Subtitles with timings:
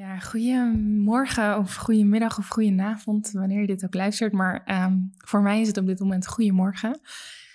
[0.00, 4.32] Ja, goedemorgen of goedemiddag of goedenavond, wanneer je dit ook luistert.
[4.32, 7.00] Maar ehm, voor mij is het op dit moment goedemorgen.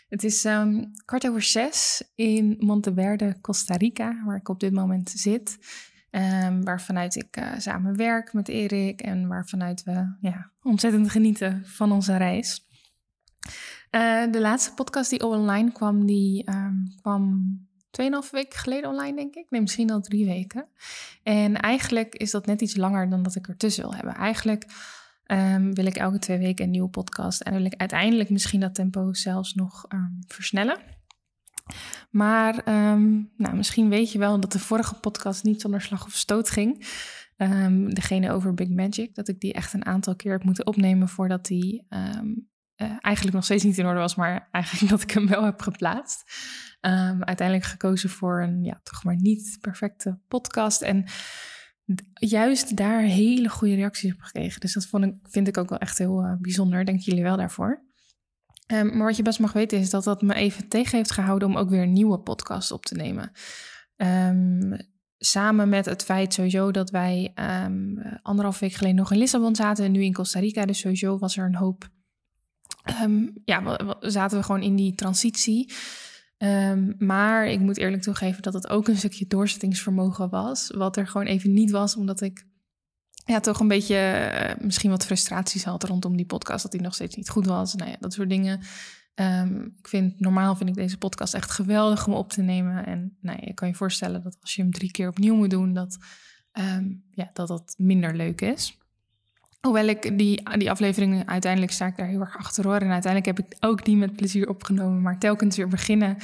[0.10, 5.10] Het is um, kwart over zes in Monteverde, Costa Rica, waar ik op dit moment
[5.10, 5.58] zit.
[6.12, 11.92] Um, waarvanuit ik uh, samen werk met Erik en waarvanuit we ja, ontzettend genieten van
[11.92, 12.68] onze reis.
[13.92, 16.44] Uh, de laatste podcast die online kwam, die
[17.02, 17.58] kwam
[18.02, 19.46] 2,5 weken geleden online, denk ik.
[19.50, 20.68] Nee, misschien al drie weken.
[21.24, 24.16] En eigenlijk is dat net iets langer dan dat ik ertussen wil hebben.
[24.16, 24.66] Eigenlijk
[25.26, 27.42] um, wil ik elke twee weken een nieuwe podcast.
[27.42, 30.78] En wil ik uiteindelijk misschien dat tempo zelfs nog um, versnellen.
[32.10, 36.14] Maar um, nou, misschien weet je wel dat de vorige podcast niet zonder slag of
[36.14, 36.88] stoot ging.
[37.94, 39.16] degene over Big Magic.
[39.16, 41.88] Dat ik die echt een aantal keer heb moeten opnemen voordat die
[42.78, 45.62] uh, eigenlijk nog steeds niet in orde was, maar eigenlijk dat ik hem wel heb
[45.62, 46.24] geplaatst.
[46.86, 50.82] Um, uiteindelijk gekozen voor een ja, toch maar niet perfecte podcast.
[50.82, 51.06] En
[52.14, 54.60] juist daar hele goede reacties op gekregen.
[54.60, 56.86] Dus dat vond ik, vind ik ook wel echt heel uh, bijzonder.
[56.86, 57.84] Dank jullie wel daarvoor.
[58.74, 61.48] Um, maar wat je best mag weten is dat dat me even tegen heeft gehouden
[61.48, 63.32] om ook weer een nieuwe podcast op te nemen.
[63.96, 64.78] Um,
[65.18, 67.32] samen met het feit sowieso dat wij
[68.22, 70.66] anderhalf week geleden nog in Lissabon zaten en nu in Costa Rica.
[70.66, 71.90] Dus sowieso was er een hoop
[73.46, 75.74] ja, zaten we gewoon in die transitie.
[76.38, 80.72] Um, maar ik moet eerlijk toegeven dat het ook een stukje doorzettingsvermogen was.
[80.76, 82.48] Wat er gewoon even niet was, omdat ik
[83.26, 86.64] ja, toch een beetje uh, misschien wat frustraties had rondom die podcast.
[86.64, 87.76] Dat die nog steeds niet goed was.
[87.76, 88.60] Nou ja, dat soort dingen.
[89.16, 92.86] Um, ik vind, normaal vind ik deze podcast echt geweldig om op te nemen.
[92.86, 95.50] En nou ja, je kan je voorstellen dat als je hem drie keer opnieuw moet
[95.50, 95.98] doen, dat
[97.12, 98.78] ja, dat, dat minder leuk is.
[99.66, 102.78] Hoewel ik die, die afleveringen uiteindelijk sta ik daar heel erg achter hoor.
[102.78, 105.02] En uiteindelijk heb ik ook die met plezier opgenomen.
[105.02, 106.18] Maar telkens weer beginnen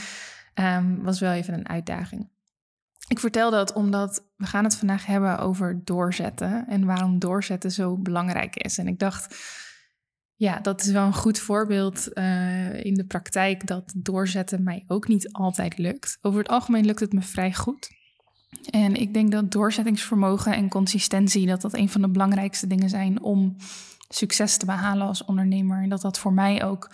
[0.56, 2.30] um, was wel even een uitdaging.
[3.08, 6.68] Ik vertel dat omdat we gaan het vandaag hebben over doorzetten.
[6.68, 8.78] En waarom doorzetten zo belangrijk is.
[8.78, 9.36] En ik dacht,
[10.36, 15.08] ja, dat is wel een goed voorbeeld uh, in de praktijk dat doorzetten mij ook
[15.08, 16.18] niet altijd lukt.
[16.22, 17.90] Over het algemeen lukt het me vrij goed.
[18.70, 23.22] En ik denk dat doorzettingsvermogen en consistentie, dat dat een van de belangrijkste dingen zijn
[23.22, 23.56] om
[24.10, 25.82] succes te behalen als ondernemer.
[25.84, 26.92] En dat dat voor mij ook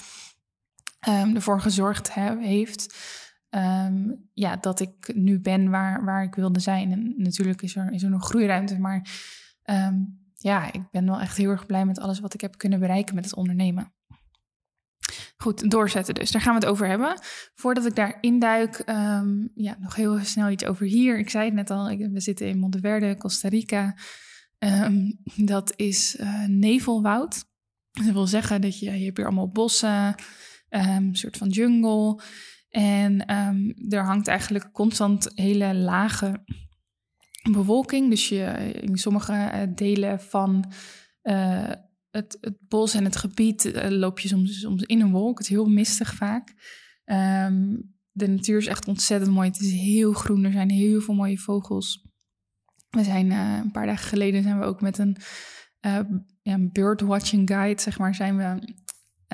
[1.08, 2.98] um, ervoor gezorgd he, heeft
[3.50, 6.92] um, ja, dat ik nu ben waar, waar ik wilde zijn.
[6.92, 9.08] En natuurlijk is er, is er nog groeiruimte, maar
[9.66, 12.80] um, ja, ik ben wel echt heel erg blij met alles wat ik heb kunnen
[12.80, 13.92] bereiken met het ondernemen.
[15.38, 16.32] Goed, doorzetten dus.
[16.32, 17.20] Daar gaan we het over hebben.
[17.56, 21.20] Voordat ik daar induik, um, ja, nog heel snel iets over hier.
[21.20, 23.96] Ik zei het net al, we zitten in Monteverde, Costa Rica.
[24.60, 27.46] Um, dat is uh, nevelwoud.
[27.92, 30.16] Dat wil zeggen dat je, je hebt hier allemaal bossen,
[30.70, 32.22] um, een soort van jungle.
[32.70, 33.26] En
[33.90, 36.44] er hangt eigenlijk constant hele lage
[37.52, 38.10] bewolking.
[38.10, 40.72] Dus je, in sommige eh, delen van
[41.24, 41.72] uh,
[42.12, 45.38] het, het bos en het gebied uh, loop je soms, in een wolk.
[45.38, 46.54] Het is heel mistig vaak.
[47.06, 49.50] Um, de natuur is echt ontzettend mooi.
[49.50, 50.44] Het is heel groen.
[50.44, 52.06] Er zijn heel veel mooie vogels.
[52.90, 55.18] We zijn uh, een paar dagen geleden zijn we ook met een,
[55.82, 56.00] uh,
[56.42, 58.74] ja, birdwatching guide, zeg maar, zijn we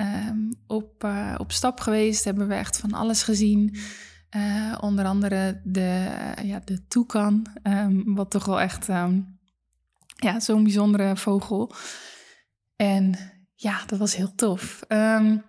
[0.02, 2.24] um, op, op stap geweest.
[2.24, 3.76] Hebben we echt van alles gezien.
[4.80, 6.08] onder andere de,
[6.42, 8.86] ja, de toekan, um, wat toch wel echt
[10.16, 11.74] ja, zo'n bijzondere vogel.
[12.76, 13.18] En
[13.54, 14.84] ja, dat was heel tof.
[14.88, 15.44] Um,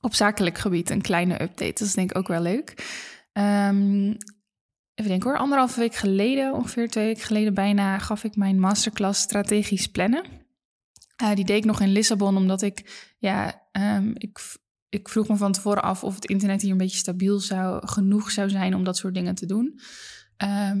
[0.00, 1.72] op zakelijk gebied een kleine update.
[1.72, 2.70] Dat is denk ik ook wel leuk.
[3.32, 4.16] Um,
[4.94, 5.38] even denken hoor.
[5.38, 10.24] Anderhalve week geleden, ongeveer twee weken geleden bijna, gaf ik mijn masterclass strategisch plannen.
[11.22, 14.38] Uh, die deed ik nog in Lissabon, omdat ik, ja, um, ik,
[14.88, 18.30] ik vroeg me van tevoren af of het internet hier een beetje stabiel zou, genoeg
[18.30, 19.80] zou zijn om dat soort dingen te doen.
[20.36, 20.78] Ehm,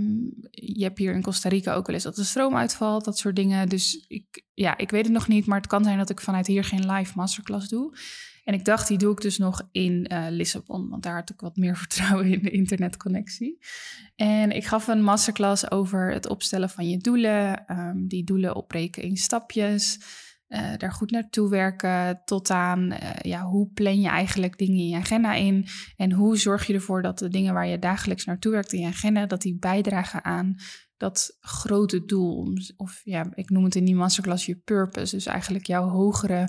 [0.50, 3.36] je hebt hier in Costa Rica ook wel eens dat de stroom uitvalt, dat soort
[3.36, 3.68] dingen.
[3.68, 6.46] Dus ik, ja, ik weet het nog niet, maar het kan zijn dat ik vanuit
[6.46, 7.96] hier geen live masterclass doe.
[8.44, 11.40] En ik dacht, die doe ik dus nog in uh, Lissabon, want daar had ik
[11.40, 13.58] wat meer vertrouwen in de internetconnectie.
[14.16, 19.02] En ik gaf een masterclass over het opstellen van je doelen, um, die doelen opbreken
[19.02, 19.98] in stapjes,
[20.54, 24.88] uh, daar goed naartoe werken, tot aan uh, ja, hoe plan je eigenlijk dingen in
[24.88, 25.66] je agenda in
[25.96, 28.86] en hoe zorg je ervoor dat de dingen waar je dagelijks naartoe werkt in je
[28.86, 30.54] agenda, dat die bijdragen aan
[30.96, 32.52] dat grote doel.
[32.76, 36.48] Of ja, ik noem het in die masterclass je purpose, dus eigenlijk jouw hogere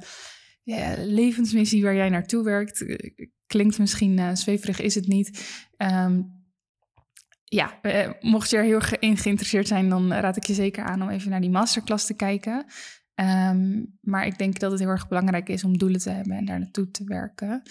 [0.63, 2.85] ja, levensmissie waar jij naartoe werkt.
[2.85, 5.63] Eh, klinkt misschien zweverig, is het niet.
[5.77, 6.43] Um,
[7.43, 7.79] ja,
[8.19, 11.29] mocht je er heel in geïnteresseerd zijn, dan raad ik je zeker aan om even
[11.29, 12.65] naar die masterclass te kijken.
[13.15, 16.45] Um, maar ik denk dat het heel erg belangrijk is om doelen te hebben en
[16.45, 17.61] daar naartoe te werken.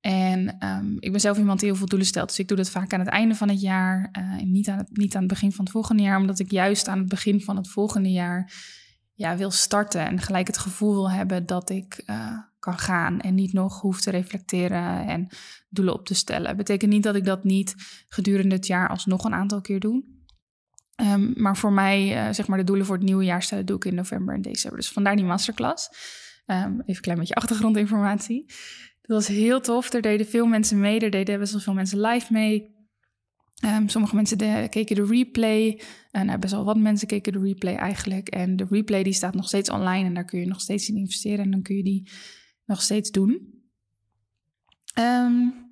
[0.00, 2.28] En um, ik ben zelf iemand die heel veel doelen stelt.
[2.28, 4.10] Dus ik doe dat vaak aan het einde van het jaar.
[4.18, 6.18] Uh, niet, aan het, niet aan het begin van het volgende jaar.
[6.18, 8.52] Omdat ik juist aan het begin van het volgende jaar
[9.12, 13.34] ja, wil starten en gelijk het gevoel wil hebben dat ik uh, kan gaan en
[13.34, 15.28] niet nog hoef te reflecteren en
[15.68, 16.56] doelen op te stellen.
[16.56, 17.74] Betekent niet dat ik dat niet
[18.08, 20.15] gedurende het jaar alsnog een aantal keer doe.
[20.96, 23.76] Um, maar voor mij, uh, zeg maar, de doelen voor het nieuwe jaar stellen doe
[23.76, 24.78] ik in november en december.
[24.80, 25.90] Dus vandaar die masterclass.
[26.46, 28.44] Um, even klein beetje achtergrondinformatie.
[29.02, 29.92] Dat was heel tof.
[29.92, 31.00] Er deden veel mensen mee.
[31.00, 32.74] Er deden best wel veel mensen live mee.
[33.64, 35.82] Um, sommige mensen keken de replay.
[36.12, 38.28] Nou, best wel wat mensen keken de replay eigenlijk.
[38.28, 40.96] En de replay die staat nog steeds online en daar kun je nog steeds in
[40.96, 41.44] investeren.
[41.44, 42.10] En dan kun je die
[42.64, 43.54] nog steeds doen.
[44.98, 45.65] Um,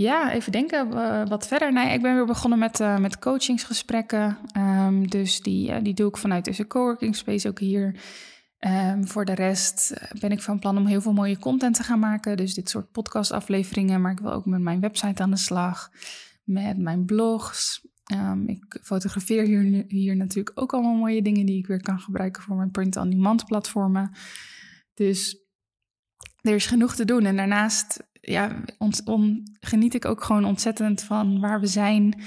[0.00, 0.88] ja, even denken
[1.28, 1.72] wat verder.
[1.72, 4.38] Nee, ik ben weer begonnen met, uh, met coachingsgesprekken.
[4.56, 8.00] Um, dus die, uh, die doe ik vanuit deze coworking space ook hier.
[8.60, 11.98] Um, voor de rest ben ik van plan om heel veel mooie content te gaan
[11.98, 12.36] maken.
[12.36, 14.00] Dus dit soort podcastafleveringen.
[14.00, 15.90] Maar ik wil ook met mijn website aan de slag
[16.44, 17.86] met mijn blogs.
[18.12, 22.42] Um, ik fotografeer hier, hier natuurlijk ook allemaal mooie dingen die ik weer kan gebruiken
[22.42, 24.10] voor mijn print-on-demand platformen.
[24.94, 25.46] Dus
[26.40, 27.24] er is genoeg te doen.
[27.24, 28.64] En daarnaast ja,
[29.04, 32.22] on, geniet ik ook gewoon ontzettend van waar we zijn.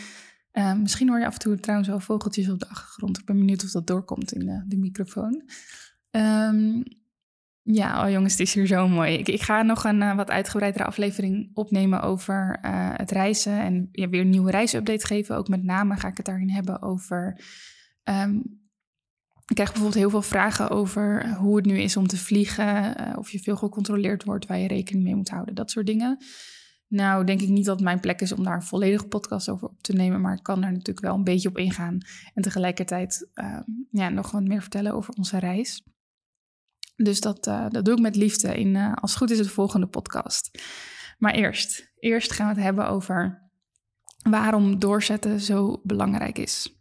[0.54, 3.18] Uh, misschien hoor je af en toe trouwens wel vogeltjes op de achtergrond.
[3.18, 5.50] Ik ben benieuwd of dat doorkomt in de, de microfoon.
[6.12, 6.84] Um,
[7.64, 9.14] ja, oh jongens, het is hier zo mooi.
[9.14, 13.90] Ik, ik ga nog een uh, wat uitgebreidere aflevering opnemen over uh, het reizen en
[13.92, 15.36] ja, weer een nieuwe reisupdate geven.
[15.36, 17.42] Ook met name ga ik het daarin hebben over.
[18.04, 18.61] Um,
[19.52, 23.18] ik krijg bijvoorbeeld heel veel vragen over hoe het nu is om te vliegen, uh,
[23.18, 26.18] of je veel gecontroleerd wordt, waar je rekening mee moet houden, dat soort dingen.
[26.88, 29.82] Nou, denk ik niet dat mijn plek is om daar een volledige podcast over op
[29.82, 31.98] te nemen, maar ik kan daar natuurlijk wel een beetje op ingaan
[32.34, 33.30] en tegelijkertijd
[33.90, 35.84] ja, nog wat meer vertellen over onze reis.
[36.96, 39.88] Dus dat, uh, dat doe ik met liefde in, als het goed is, de volgende
[39.88, 40.52] podcast.
[41.18, 43.50] Maar eerst, eerst gaan we het hebben over
[44.30, 46.81] waarom doorzetten zo belangrijk is.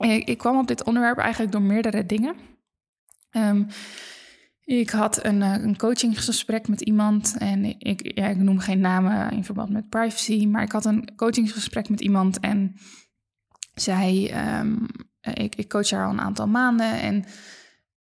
[0.00, 2.34] Ik, kwam op dit onderwerp eigenlijk door meerdere dingen.
[3.30, 3.66] Um,
[4.64, 9.30] ik had een, uh, een coachingsgesprek met iemand en ik, ja, ik noem geen namen
[9.30, 12.76] in verband met privacy, maar ik had een coachingsgesprek met iemand en
[13.74, 14.86] zij, um,
[15.20, 17.24] ik, ik coach haar al een aantal maanden en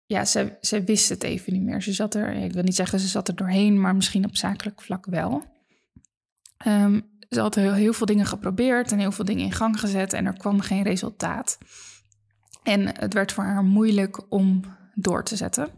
[0.05, 1.81] ja, ze, ze wist het even niet meer.
[1.81, 4.81] Ze zat er, ik wil niet zeggen ze zat er doorheen, maar misschien op zakelijk
[4.81, 5.43] vlak wel.
[6.67, 10.25] Um, ze had heel veel dingen geprobeerd en heel veel dingen in gang gezet en
[10.25, 11.57] er kwam geen resultaat.
[12.63, 14.61] En het werd voor haar moeilijk om
[14.93, 15.69] door te zetten.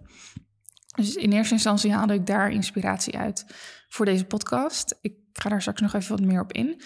[0.95, 3.45] Dus in eerste instantie haalde ik daar inspiratie uit
[3.87, 4.97] voor deze podcast.
[5.01, 6.81] Ik ga daar straks nog even wat meer op in.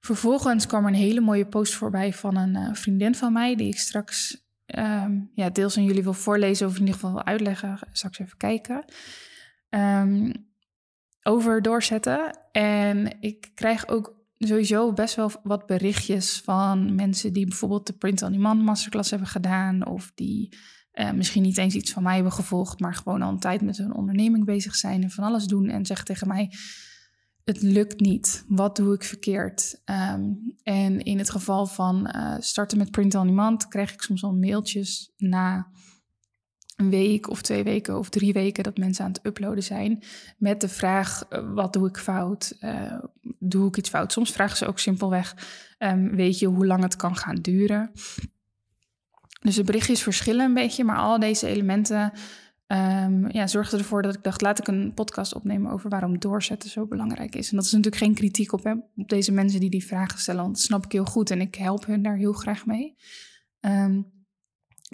[0.00, 3.68] Vervolgens kwam er een hele mooie post voorbij van een uh, vriendin van mij, die
[3.68, 7.78] ik straks um, ja, deels aan jullie wil voorlezen of in ieder geval wil uitleggen.
[7.92, 8.84] Straks even kijken.
[9.70, 10.32] Um,
[11.22, 12.38] over doorzetten.
[12.52, 18.22] En ik krijg ook sowieso best wel wat berichtjes van mensen die bijvoorbeeld de Print
[18.22, 19.86] on Masterclass hebben gedaan.
[19.86, 20.56] Of die
[20.94, 23.76] uh, misschien niet eens iets van mij hebben gevolgd, maar gewoon al een tijd met
[23.76, 25.68] hun onderneming bezig zijn en van alles doen.
[25.68, 26.50] En zeggen tegen mij:
[27.44, 28.44] het lukt niet.
[28.48, 29.82] Wat doe ik verkeerd?
[29.84, 34.34] Um, en in het geval van uh, starten met print on krijg ik soms al
[34.34, 35.70] mailtjes na
[36.76, 40.02] een week of twee weken of drie weken dat mensen aan het uploaden zijn
[40.38, 42.56] met de vraag uh, wat doe ik fout?
[42.60, 42.98] Uh,
[43.38, 44.12] doe ik iets fout?
[44.12, 45.36] Soms vragen ze ook simpelweg
[45.78, 47.90] um, weet je hoe lang het kan gaan duren?
[49.40, 52.12] Dus de berichtjes verschillen een beetje, maar al deze elementen
[52.66, 56.70] um, ja, zorgde ervoor dat ik dacht, laat ik een podcast opnemen over waarom doorzetten
[56.70, 57.50] zo belangrijk is.
[57.50, 60.54] En dat is natuurlijk geen kritiek op, op deze mensen die die vragen stellen, want
[60.54, 62.96] dat snap ik heel goed en ik help hun daar heel graag mee.
[63.60, 64.15] Um,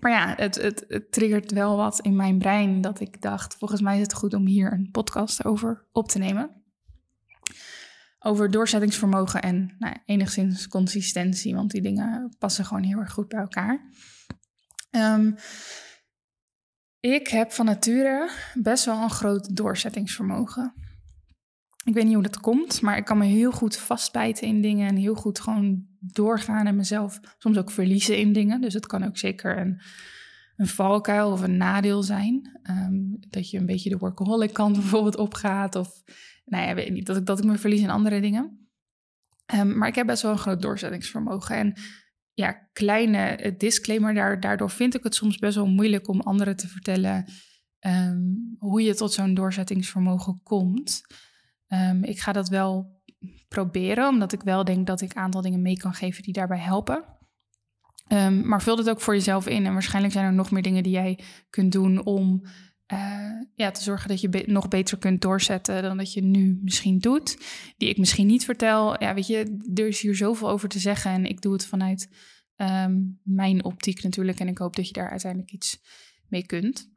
[0.01, 3.97] maar ja, het, het, triggert wel wat in mijn brein dat ik dacht, volgens mij
[3.97, 6.63] is het goed om hier een podcast over op te nemen.
[8.19, 13.41] Over doorzettingsvermogen en nou, enigszins consistentie, want die dingen passen gewoon heel erg goed bij
[13.41, 13.91] elkaar.
[14.91, 15.35] Um,
[17.01, 20.75] ik heb van nature best wel een groot doorzettingsvermogen.
[21.85, 24.89] Ik weet niet hoe dat komt, maar ik kan me heel goed vastbijten in dingen
[24.89, 28.61] en heel goed gewoon doorgaan en mezelf soms ook verliezen in dingen.
[28.61, 29.81] Dus het kan ook zeker een,
[30.57, 32.61] een valkuil of een nadeel zijn.
[32.63, 36.03] Ehm, dat je een beetje de workaholic kant bijvoorbeeld opgaat of
[36.45, 38.69] nou ja, weet niet, dat ik, dat ik me verlies in andere dingen.
[39.55, 41.57] Um, maar ik heb best wel een groot doorzettingsvermogen.
[41.57, 41.75] En
[42.33, 47.25] ja, kleine disclaimer, daardoor vind ik het soms best wel moeilijk om anderen te vertellen
[47.79, 48.23] ehm,
[48.59, 51.01] hoe je tot zo'n doorzettingsvermogen komt.
[51.67, 52.92] Ehm, ik ga dat wel
[53.49, 56.59] proberen, omdat ik wel denk dat ik een aantal dingen mee kan geven die daarbij
[56.59, 57.05] helpen.
[58.09, 59.67] Um, maar vul het ook voor jezelf in.
[59.67, 61.19] En waarschijnlijk zijn er nog meer dingen die jij
[61.51, 62.43] kunt doen om
[62.93, 66.99] uh, ja, te zorgen dat je nog beter kunt doorzetten dan dat je nu misschien
[66.99, 67.39] doet.
[67.77, 69.03] Die ik misschien niet vertel.
[69.03, 71.11] Ja, weet je, er is hier zoveel over te zeggen.
[71.11, 72.09] En ik doe het vanuit
[72.57, 74.41] um, mijn optiek natuurlijk.
[74.41, 75.81] En ik hoop dat je daar uiteindelijk iets
[76.29, 76.92] mee kunt.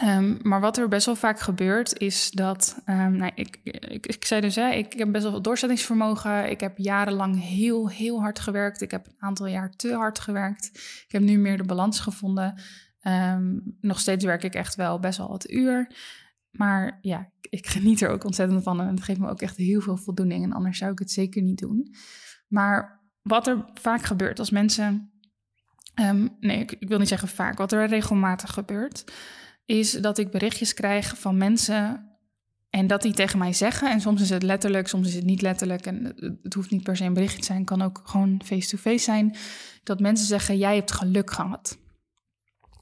[0.00, 2.82] Um, maar wat er best wel vaak gebeurt, is dat.
[2.86, 6.50] Um, nou, ik, ik, ik, zei dus, hè, ik, heb best wel veel doorzettingsvermogen.
[6.50, 8.80] Ik heb jarenlang heel, heel hard gewerkt.
[8.80, 10.70] Ik heb een aantal jaar te hard gewerkt.
[11.06, 12.60] Ik heb nu meer de balans gevonden.
[13.02, 15.94] Um, nog steeds werk ik echt wel best wel wat uur.
[16.50, 18.80] Maar ja, ik, geniet er ook ontzettend van.
[18.80, 20.44] En het geeft me ook echt heel veel voldoening.
[20.44, 21.94] En anders zou ik het zeker niet doen.
[22.48, 25.12] Maar wat er vaak gebeurt als mensen.
[26.40, 27.58] Nee, ik, ik, wil niet zeggen vaak.
[27.58, 29.04] Wat er regelmatig gebeurt.
[29.64, 32.10] Is dat ik berichtjes krijg van mensen.
[32.70, 33.90] En dat die tegen mij zeggen.
[33.90, 35.86] En soms is het letterlijk, soms is het niet letterlijk.
[35.86, 36.04] En
[36.42, 37.64] het hoeft niet per se een berichtje te zijn.
[37.64, 39.36] Kan ook gewoon face-to-face -face zijn.
[39.82, 41.80] Dat mensen zeggen: Jij hebt geluk gehad.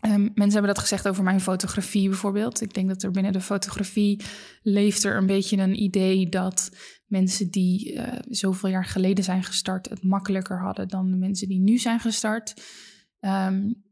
[0.00, 2.60] Um, mensen hebben dat gezegd over mijn fotografie bijvoorbeeld.
[2.60, 4.20] Ik denk dat er binnen de fotografie
[4.62, 6.70] leeft er een beetje een idee dat
[7.06, 11.60] mensen die uh, zoveel jaar geleden zijn gestart het makkelijker hadden dan de mensen die
[11.60, 12.62] nu zijn gestart.
[13.20, 13.82] Um,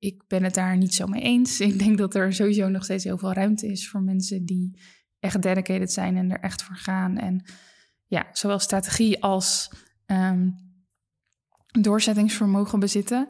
[0.00, 1.60] ik ben het daar niet zo mee eens.
[1.60, 4.80] Ik denk dat er sowieso nog steeds heel veel ruimte is voor mensen die
[5.18, 7.16] echt dedicated zijn en er echt voor gaan.
[7.16, 7.44] En
[8.06, 9.70] ja, zowel strategie als
[10.06, 10.54] um,
[11.66, 13.28] doorzettingsvermogen bezitten.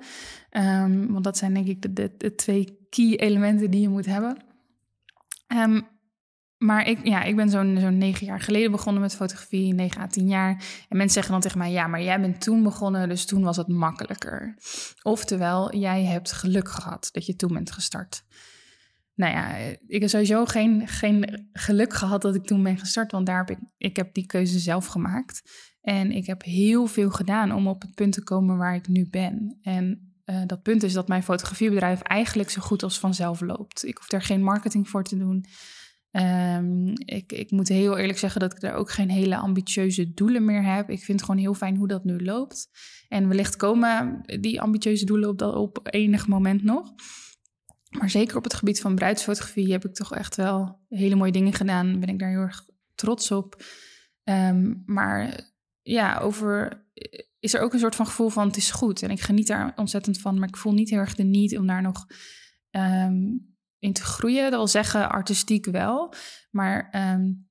[0.51, 4.07] Um, want dat zijn denk ik de, de, de, twee key elementen die je moet
[4.07, 4.45] hebben.
[5.47, 5.87] Um,
[6.61, 10.07] maar ik, ja, ik ben zo'n zo'n negen jaar geleden begonnen met fotografie, negen à
[10.07, 10.51] tien jaar.
[10.89, 13.57] En mensen zeggen dan tegen mij, ja, maar jij bent toen begonnen, dus toen was
[13.57, 14.55] het makkelijker.
[15.03, 18.25] Oftewel, jij hebt geluk gehad dat je toen bent gestart.
[19.15, 23.27] Nou ja, ik heb sowieso geen, geen geluk gehad dat ik toen ben gestart, want
[23.27, 25.43] daar heb ik, ik heb die keuze zelf gemaakt.
[25.81, 29.09] En ik heb heel veel gedaan om op het punt te komen waar ik nu
[29.11, 29.59] ben.
[29.63, 33.85] En uh, dat punt is dat mijn fotografiebedrijf eigenlijk zo goed als vanzelf loopt.
[33.85, 35.45] Ik hoef er geen marketing voor te doen.
[36.13, 40.45] Um, ik, ik moet heel eerlijk zeggen dat ik daar ook geen hele ambitieuze doelen
[40.45, 40.91] meer heb.
[40.91, 42.69] Ik vind het gewoon heel fijn hoe dat nu loopt.
[43.09, 46.95] En wellicht komen die ambitieuze doelen op, dat, op enig moment nog.
[47.91, 51.53] Maar zeker op het gebied van bruidsfotografie heb ik toch echt wel hele mooie dingen
[51.53, 52.01] gedaan.
[52.01, 53.63] Ben ik daar heel erg trots op.
[54.25, 55.51] Um, maar
[55.83, 56.85] ja, over
[57.41, 59.03] is er ook een soort van gevoel van het is goed.
[59.03, 61.67] En ik geniet daar ontzettend van, maar ik voel niet heel erg de niet om
[61.67, 62.07] daar nog
[62.71, 63.50] um,
[63.81, 64.43] in te groeien.
[64.43, 66.15] Dat wil zeggen, artistiek wel.
[66.51, 67.49] Maar um,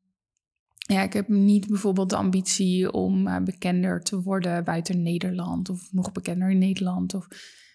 [0.77, 5.88] ja, ik heb niet bijvoorbeeld de ambitie om uh, bekender te worden buiten Nederland of
[5.91, 7.13] nog bekender in Nederland.
[7.13, 7.27] Of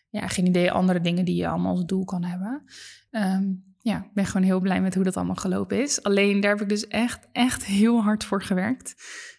[0.08, 2.64] ja, geen idee, andere dingen die je allemaal als doel kan hebben.
[3.10, 6.02] Um, ja, ik ben gewoon heel blij met hoe dat allemaal gelopen is.
[6.02, 8.94] Alleen daar heb ik dus echt, echt heel hard voor gewerkt.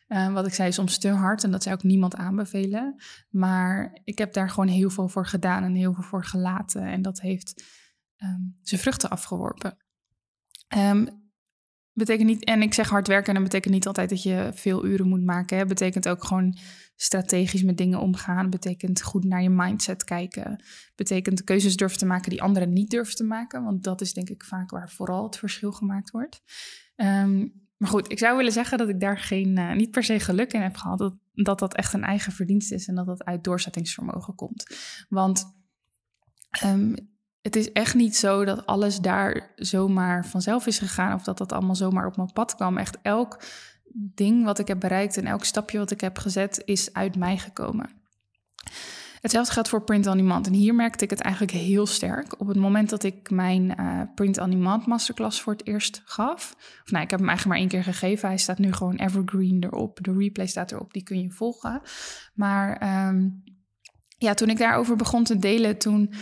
[0.07, 2.95] Uh, wat ik zei, soms te hard en dat zou ik niemand aanbevelen.
[3.29, 6.83] Maar ik heb daar gewoon heel veel voor gedaan en heel veel voor gelaten.
[6.83, 7.63] En dat heeft
[8.23, 9.77] um, zijn vruchten afgeworpen.
[10.77, 11.23] Um,
[11.93, 14.85] betekent niet, en ik zeg hard werken, en dat betekent niet altijd dat je veel
[14.85, 15.57] uren moet maken.
[15.57, 16.57] Het betekent ook gewoon
[16.95, 18.49] strategisch met dingen omgaan.
[18.49, 20.63] betekent goed naar je mindset kijken.
[20.95, 23.63] betekent keuzes durven te maken die anderen niet durven te maken.
[23.63, 26.41] Want dat is denk ik vaak waar vooral het verschil gemaakt wordt.
[26.95, 30.19] Um, maar goed, ik zou willen zeggen dat ik daar geen, uh, niet per se
[30.19, 31.17] geluk in heb gehad.
[31.33, 34.75] Dat, dat echt een eigen verdienst is en dat dat uit doorzettingsvermogen komt.
[35.09, 35.53] Want
[37.45, 41.51] het is echt niet zo dat alles daar zomaar vanzelf is gegaan of dat dat
[41.51, 42.77] allemaal zomaar op mijn pad kwam.
[42.77, 43.43] Echt elk
[43.93, 47.37] ding wat ik heb bereikt en elk stapje wat ik heb gezet is uit mij
[47.37, 47.89] gekomen.
[49.21, 50.47] Hetzelfde geldt voor print on demand.
[50.47, 52.39] En hier merkte ik het eigenlijk heel sterk.
[52.39, 56.55] Op het moment dat ik mijn uh, print on demand masterclass voor het eerst gaf.
[56.83, 58.27] Of nou, ik heb hem eigenlijk maar één keer gegeven.
[58.27, 59.99] Hij staat nu gewoon evergreen erop.
[60.01, 61.81] De replay staat erop, die kun je volgen.
[62.33, 63.43] Maar um,
[64.17, 66.13] ja, toen ik daarover begon te delen, toen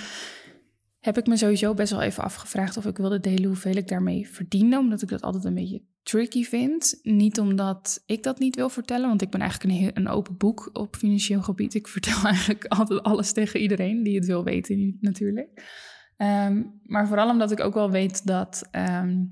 [1.03, 4.29] heb ik me sowieso best wel even afgevraagd of ik wilde delen hoeveel ik daarmee
[4.29, 6.99] verdiende, omdat ik dat altijd een beetje tricky vind.
[7.01, 10.69] Niet omdat ik dat niet wil vertellen, want ik ben eigenlijk een, een open boek
[10.73, 11.73] op financieel gebied.
[11.73, 15.63] Ik vertel eigenlijk altijd alles tegen iedereen die het wil weten, natuurlijk.
[16.17, 19.23] Ehm, maar vooral omdat ik ook wel weet dat, ehm,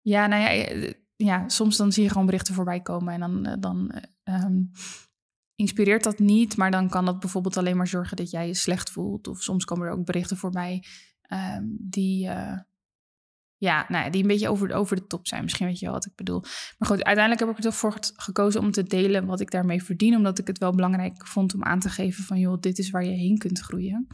[0.00, 3.56] ja, nou ja, ja, soms dan zie je gewoon berichten voorbij komen en dan, eh,
[3.60, 4.62] dan ehm,
[5.58, 8.90] inspireert dat niet, maar dan kan dat bijvoorbeeld alleen maar zorgen dat jij je slecht
[8.90, 9.28] voelt.
[9.28, 10.84] Of soms komen er ook berichten voorbij
[11.68, 12.58] die, uh,
[13.56, 15.42] ja, nou ja, die een beetje over, over de top zijn.
[15.42, 16.40] Misschien weet je wel wat ik bedoel.
[16.78, 19.82] Maar goed, uiteindelijk heb ik er toch voor gekozen om te delen wat ik daarmee
[19.82, 20.16] verdien.
[20.16, 22.38] Omdat ik het wel belangrijk vond om aan te geven van...
[22.38, 24.06] joh, dit is waar je heen kunt groeien.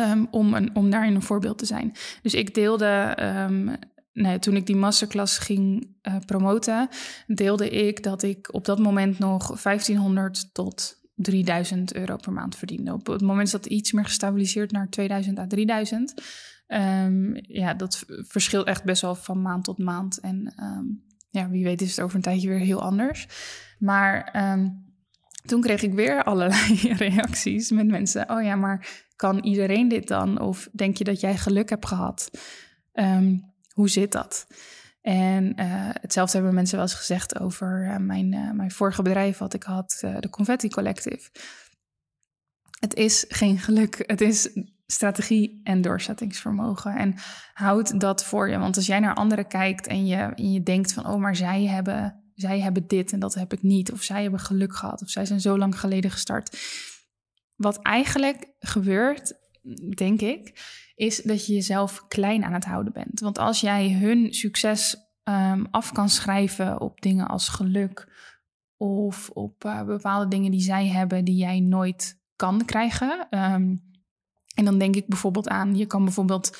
[0.00, 1.92] Um, om, een, om daarin een voorbeeld te zijn.
[2.22, 3.18] Dus ik deelde...
[3.48, 3.76] Um,
[4.14, 6.88] nee, toen ik die masterclass ging uh, promoten,
[7.26, 12.92] deelde ik dat ik op dat moment nog 1500 tot 3000 euro per maand verdiende.
[12.92, 16.22] Op het moment is dat iets meer gestabiliseerd naar 2000 à 3000.
[16.66, 20.20] Um, ja, dat verschilt echt best wel van maand tot maand.
[20.20, 23.26] En um, ja, wie weet is het over een tijdje weer heel anders.
[23.78, 24.84] Maar um,
[25.44, 28.30] toen kreeg ik weer allerlei reacties met mensen.
[28.30, 30.40] Oh ja, maar kan iedereen dit dan?
[30.40, 32.30] Of denk je dat jij geluk hebt gehad?
[33.74, 34.46] Hoe zit dat?
[35.00, 35.64] En uh,
[36.00, 39.62] hetzelfde hebben mensen wel eens gezegd over uh, mijn, uh, mijn vorige bedrijf wat ik
[39.62, 41.30] had, de Confetti Collective.
[42.80, 44.02] Het is geen geluk.
[44.06, 44.48] Het is
[44.86, 46.96] strategie en doorzettingsvermogen.
[46.96, 47.14] En
[47.52, 48.58] houd dat voor je.
[48.58, 51.64] Want als jij naar anderen kijkt en je, en je denkt van, oh, maar zij
[51.64, 53.92] hebben, zij hebben dit en dat heb ik niet.
[53.92, 55.02] Of zij hebben geluk gehad.
[55.02, 56.58] Of zij zijn zo lang geleden gestart.
[57.54, 59.34] Wat eigenlijk gebeurt,
[59.94, 60.62] denk ik,
[60.94, 63.20] is dat je jezelf klein aan het houden bent.
[63.20, 68.12] Want als jij hun succes um, af kan schrijven op dingen als geluk
[68.76, 73.26] of op uh, bepaalde dingen die zij hebben die jij nooit kan krijgen.
[73.30, 73.92] Um,
[74.54, 76.56] en dan denk ik bijvoorbeeld aan, je kan bijvoorbeeld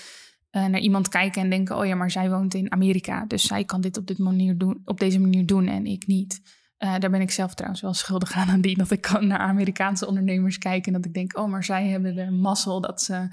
[0.53, 3.65] uh, naar iemand kijken en denken, oh ja, maar zij woont in Amerika, dus zij
[3.65, 6.41] kan dit op, dit manier doen, op deze manier doen en ik niet.
[6.79, 9.39] Uh, daar ben ik zelf trouwens wel schuldig aan, aan die dat ik kan naar
[9.39, 13.29] Amerikaanse ondernemers kijk en dat ik denk, oh, maar zij hebben de mazzel dat ze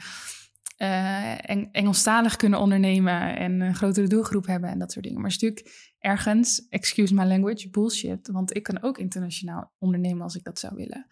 [1.41, 5.21] Eng Engelstalig kunnen ondernemen en een grotere doelgroep hebben en dat soort dingen.
[5.21, 10.21] Maar het is natuurlijk ergens, excuse my language, bullshit, want ik kan ook internationaal ondernemen
[10.21, 11.07] als ik dat zou willen.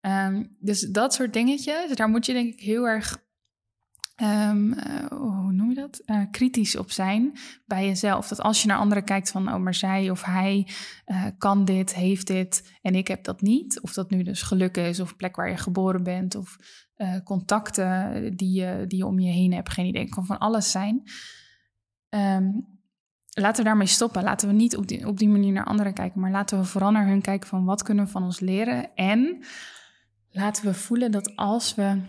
[0.00, 3.24] Um, dus dat soort dingetjes, daar moet je denk ik heel erg,
[4.16, 6.02] um, uh, hoe noem je dat?
[6.06, 7.32] Uh, kritisch op zijn
[7.66, 8.28] bij jezelf.
[8.28, 10.68] Dat als je naar anderen kijkt van, oh maar zij of hij
[11.06, 13.80] uh, kan dit, heeft dit en ik heb dat niet.
[13.80, 16.56] Of dat nu dus geluk is of plek waar je geboren bent of
[17.24, 19.72] contacten die je, die je om je heen hebt.
[19.72, 21.02] Geen idee, het kan van alles zijn.
[22.08, 22.66] Um,
[23.28, 24.22] laten we daarmee stoppen.
[24.22, 26.90] Laten we niet op die, op die manier naar anderen kijken, maar laten we vooral
[26.90, 28.94] naar hun kijken van wat kunnen we van ons leren.
[28.94, 29.44] En
[30.30, 32.00] laten we voelen dat als we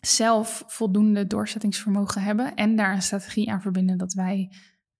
[0.00, 4.52] zelf voldoende doorzettingsvermogen hebben en daar een strategie aan verbinden, dat wij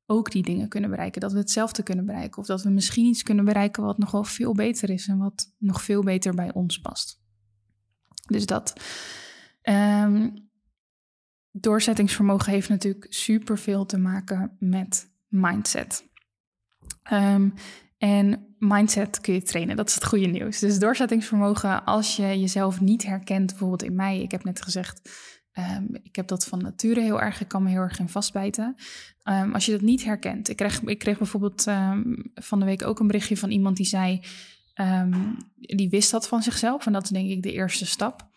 [0.06, 1.20] ook die dingen kunnen bereiken.
[1.20, 2.38] Dat we hetzelfde kunnen bereiken.
[2.38, 5.54] Of dat we misschien iets kunnen bereiken wat nog wel veel beter is en wat
[5.58, 7.20] nog veel beter bij ons past.
[8.26, 8.72] Dus dat.
[9.62, 10.48] Um,
[11.50, 16.04] doorzettingsvermogen heeft natuurlijk super veel te maken met mindset.
[17.12, 17.54] Um,
[17.98, 20.58] en mindset kun je trainen, dat is het goede nieuws.
[20.58, 25.10] Dus doorzettingsvermogen, als je jezelf niet herkent, bijvoorbeeld in mij, ik heb net gezegd,
[25.58, 28.74] um, ik heb dat van nature heel erg, ik kan me heel erg in vastbijten.
[29.24, 32.82] Um, als je dat niet herkent, ik kreeg, ik kreeg bijvoorbeeld um, van de week
[32.86, 34.22] ook een berichtje van iemand die zei,
[35.54, 38.28] die wist dat van zichzelf en dat is denk ik de eerste stap.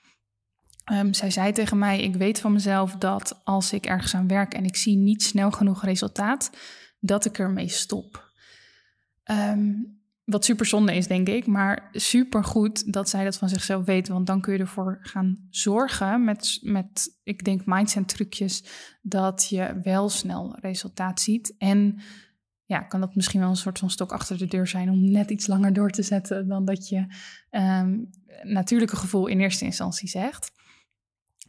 [1.12, 4.65] zij zei tegen mij, ik weet van mezelf dat als ik ergens aan werk en
[4.65, 6.51] ik zie niet snel genoeg resultaat,
[6.99, 8.31] dat ik ermee stop.
[10.23, 11.47] Wat super zonde is, denk ik.
[11.47, 14.13] Maar super goed dat zij dat van zichzelf weten.
[14.13, 18.63] Want dan kun je ervoor gaan zorgen met, met ik denk, mindset trucjes.
[19.01, 21.55] Dat je wel snel resultaat ziet.
[21.57, 22.01] En
[22.65, 25.31] ja, kan dat misschien wel een soort van stok achter de deur zijn om net
[25.31, 27.05] iets langer door te zetten dan dat je
[27.51, 28.10] um,
[28.43, 30.51] natuurlijke gevoel in eerste instantie zegt.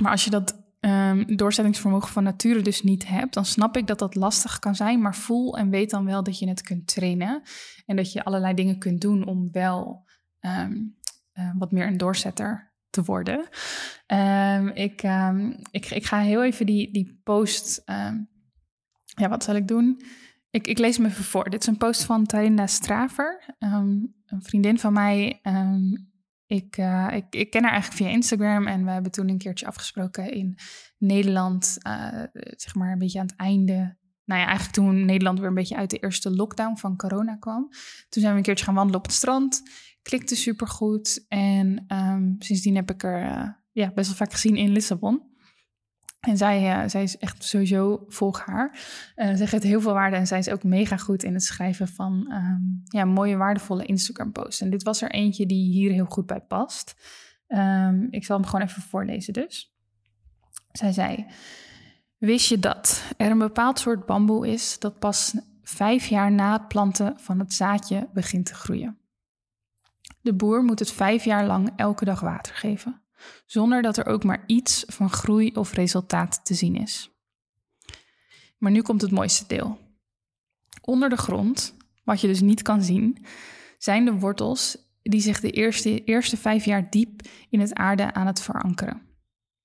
[0.02, 3.98] Maar als je dat um, doorzettingsvermogen van nature dus niet hebt, dan snap ik dat
[3.98, 5.00] dat lastig kan zijn.
[5.00, 7.42] Maar voel en weet dan wel dat je het kunt trainen.
[7.86, 10.08] En dat je allerlei dingen kunt doen om wel
[10.40, 10.98] um,
[11.34, 13.48] uh, wat meer een doorzetter te worden.
[14.06, 15.02] Um, ik,
[15.70, 17.82] ik, ik ga heel even die, die post.
[19.04, 20.02] ja, wat zal ik doen?
[20.50, 21.50] Ik, ik lees hem even voor.
[21.50, 25.40] Dit is een post van Tarinda Straver, een vriendin van mij.
[26.52, 29.66] Ik, uh, ik, ik, ken haar eigenlijk via Instagram en we hebben toen een keertje
[29.66, 30.58] afgesproken in
[30.98, 32.22] Nederland, uh,
[32.56, 33.96] zeg maar een beetje aan het einde.
[34.24, 37.68] Nou ja, eigenlijk toen Nederland weer een beetje uit de eerste lockdown van corona kwam.
[38.08, 39.62] Toen zijn we een keertje gaan wandelen op het strand.
[40.02, 44.72] Klikte supergoed en um, sindsdien heb ik er uh, ja, best wel vaak gezien in
[44.72, 45.31] Lissabon.
[46.28, 48.70] En zij, uh, zij is echt sowieso volg haar.
[49.16, 51.88] Uh, zij geeft heel veel waarde en zij is ook mega goed in het schrijven
[51.88, 54.60] van um, ja, mooie, waardevolle Instagram-posts.
[54.60, 56.94] En dit was er eentje die hier heel goed bij past.
[57.48, 59.76] Um, ik zal hem gewoon even voorlezen dus.
[60.72, 61.26] Zij zei,
[62.18, 66.68] wist je dat er een bepaald soort bamboe is dat pas vijf jaar na het
[66.68, 68.98] planten van het zaadje begint te groeien?
[70.20, 73.01] De boer moet het vijf jaar lang elke dag water geven,
[73.46, 77.10] zonder dat er ook maar iets van groei of resultaat te zien is.
[78.58, 79.78] Maar nu komt het mooiste deel.
[80.80, 83.24] Onder de grond, wat je dus niet kan zien,
[83.78, 88.26] zijn de wortels die zich de eerste, eerste vijf jaar diep in het aarde aan
[88.26, 89.02] het verankeren.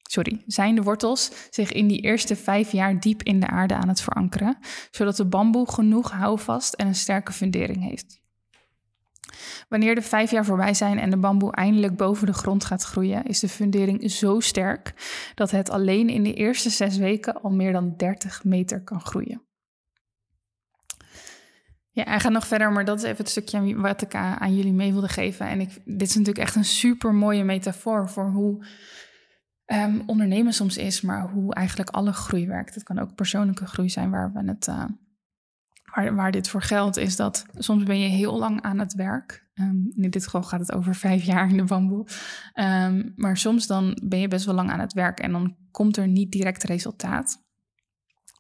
[0.10, 3.88] Sorry, zijn de wortels zich in die eerste vijf jaar diep in de aarde aan
[3.88, 4.58] het verankeren,
[4.92, 8.22] zodat de bamboe genoeg houvast en een sterke fundering heeft.
[9.70, 13.24] Wanneer de vijf jaar voorbij zijn en de bamboe eindelijk boven de grond gaat groeien,
[13.24, 14.94] is de fundering zo sterk
[15.36, 19.42] dat het alleen in de eerste zes weken al meer dan 30 meter kan groeien.
[21.90, 24.74] Ja, hij gaat nog verder, maar dat is even het stukje wat ik aan jullie
[24.74, 25.48] mee wilde geven.
[25.48, 28.66] En ik, dit is natuurlijk echt een super mooie metafoor voor hoe
[29.66, 32.74] um, ondernemen soms is, maar hoe eigenlijk alle groei werkt.
[32.74, 34.68] Het kan ook persoonlijke groei zijn waar we het.
[34.68, 34.84] Uh,
[36.16, 39.46] waar, dit voor geldt, is dat soms ben je heel lang aan het werk.
[39.54, 42.08] Um, in dit geval gaat het over vijf jaar in de bamboe.
[42.54, 45.98] Um, maar soms dan ben je best wel lang aan het werk en dan komt
[45.98, 47.46] er niet direct resultaat.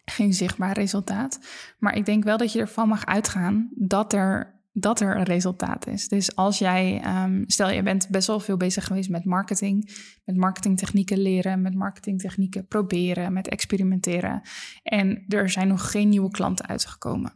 [0.06, 1.39] Geen zichtbaar resultaat.
[1.80, 5.88] Maar ik denk wel dat je ervan mag uitgaan dat er dat er een resultaat
[5.88, 6.08] is.
[6.08, 9.89] Dus als jij, um, stel je bent best wel veel bezig geweest met marketing,
[10.26, 14.41] met marketingtechnieken leren, met marketingtechnieken proberen, met experimenteren.
[14.84, 17.34] En er zijn nog geen nieuwe klanten uitgekomen.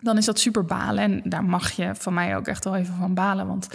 [0.00, 1.02] Dan is dat super balen.
[1.02, 3.46] En daar mag je van mij ook echt wel even van balen.
[3.46, 3.68] Want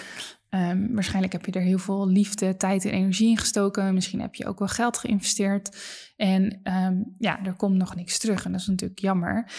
[0.50, 3.94] um, waarschijnlijk heb je er heel veel liefde, tijd en energie in gestoken.
[3.94, 5.78] Misschien heb je ook wel geld geïnvesteerd.
[6.16, 8.46] En um, ja, er komt nog niks terug.
[8.46, 9.52] En dat is natuurlijk jammer.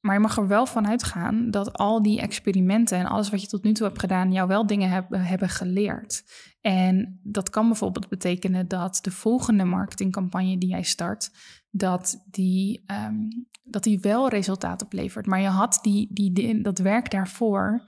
[0.00, 3.46] Maar je mag er wel van uitgaan dat al die experimenten en alles wat je
[3.46, 6.22] tot nu toe hebt gedaan, jou wel dingen hebben geleerd.
[6.60, 11.30] En dat kan bijvoorbeeld betekenen dat de volgende marketingcampagne die jij start,
[11.72, 15.26] dat die, um, dat die wel resultaat oplevert.
[15.26, 17.84] Maar je had die, die, dat werk daarvoor,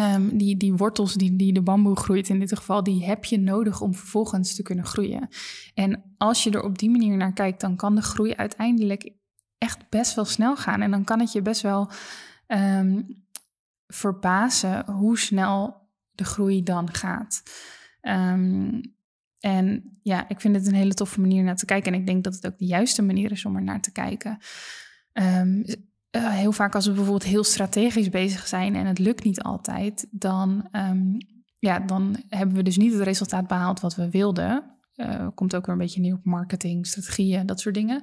[0.00, 3.38] um, die, die wortels die, die de bamboe groeit in dit geval, die heb je
[3.38, 5.28] nodig om vervolgens te kunnen groeien.
[5.74, 9.12] En als je er op die manier naar kijkt, dan kan de groei uiteindelijk
[9.58, 10.80] echt best wel snel gaan.
[10.80, 11.90] En dan kan het je best wel
[12.46, 13.24] um,
[13.86, 17.42] verbazen hoe snel de groei dan gaat.
[18.02, 18.80] Um,
[19.42, 21.92] en ja, ik vind het een hele toffe manier naar te kijken.
[21.92, 24.38] En ik denk dat het ook de juiste manier is om er naar te kijken.
[25.12, 25.64] Um,
[26.16, 30.06] uh, heel vaak als we bijvoorbeeld heel strategisch bezig zijn en het lukt niet altijd,
[30.10, 31.16] dan, um,
[31.58, 34.64] ja, dan hebben we dus niet het resultaat behaald wat we wilden.
[34.96, 38.00] Uh, komt ook weer een beetje nieuw op marketing, strategieën, dat soort dingen.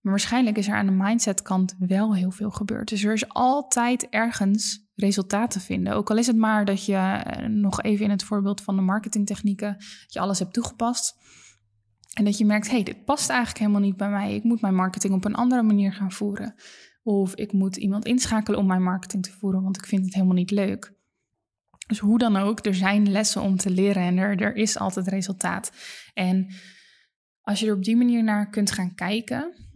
[0.00, 2.88] Maar waarschijnlijk is er aan de mindset-kant wel heel veel gebeurd.
[2.88, 5.92] Dus er is altijd ergens resultaat te vinden.
[5.92, 8.82] Ook al is het maar dat je eh, nog even in het voorbeeld van de
[8.82, 11.16] marketingtechnieken, dat je alles hebt toegepast.
[12.12, 14.34] En dat je merkt, hey, dit past eigenlijk helemaal niet bij mij.
[14.34, 16.54] Ik moet mijn marketing op een andere manier gaan voeren.
[17.02, 20.34] Of ik moet iemand inschakelen om mijn marketing te voeren, want ik vind het helemaal
[20.34, 20.92] niet leuk.
[21.86, 25.08] Dus hoe dan ook, er zijn lessen om te leren en er, er is altijd
[25.08, 25.72] resultaat.
[26.14, 26.54] En
[27.40, 29.67] als je er op die manier naar kunt gaan kijken,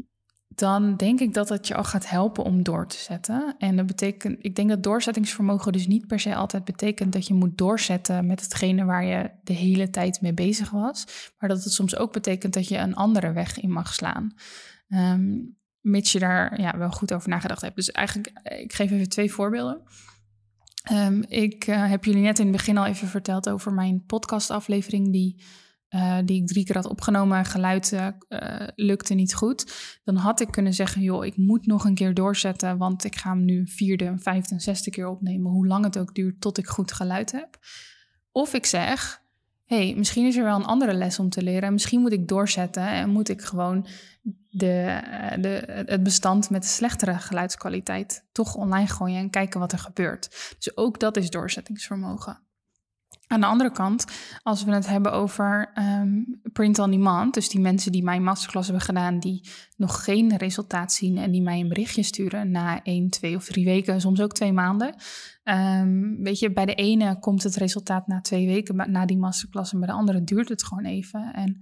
[0.54, 3.54] dan denk ik dat het je al gaat helpen om door te zetten.
[3.58, 7.34] En dat betekent, ik denk dat doorzettingsvermogen dus niet per se altijd betekent dat je
[7.34, 11.30] moet doorzetten met hetgene waar je de hele tijd mee bezig was.
[11.38, 14.34] Maar dat het soms ook betekent dat je een andere weg in mag slaan.
[14.88, 17.76] Um, mits je daar ja, wel goed over nagedacht hebt.
[17.76, 19.82] Dus eigenlijk, ik geef even twee voorbeelden.
[20.92, 25.12] Um, ik uh, heb jullie net in het begin al even verteld over mijn podcastaflevering
[25.12, 25.42] die
[25.94, 28.08] uh, die ik drie keer had opgenomen, geluid uh,
[28.74, 29.74] lukte niet goed.
[30.04, 33.30] Dan had ik kunnen zeggen, joh, ik moet nog een keer doorzetten, want ik ga
[33.30, 36.66] hem nu vierde, vijfde en zesde keer opnemen, hoe lang het ook duurt tot ik
[36.66, 37.58] goed geluid heb.
[38.32, 39.22] Of ik zeg,
[39.64, 41.72] hey, misschien is er wel een andere les om te leren.
[41.72, 43.86] Misschien moet ik doorzetten en moet ik gewoon
[44.48, 45.00] de,
[45.40, 50.54] de, het bestand met de slechtere geluidskwaliteit toch online gooien en kijken wat er gebeurt.
[50.58, 52.40] Dus ook dat is doorzettingsvermogen.
[53.32, 54.04] Aan de andere kant,
[54.42, 58.68] als we het hebben over um, print on demand, dus die mensen die mijn masterclass
[58.68, 63.10] hebben gedaan, die nog geen resultaat zien en die mij een berichtje sturen na één,
[63.10, 64.94] twee of drie weken, soms ook twee maanden.
[65.44, 69.72] Um, weet je, bij de ene komt het resultaat na twee weken na die masterclass
[69.72, 71.32] en bij de andere duurt het gewoon even.
[71.34, 71.60] En